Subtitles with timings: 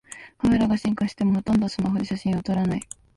[0.39, 2.81] カメラが進化してもほとんどスマホで写真を撮らない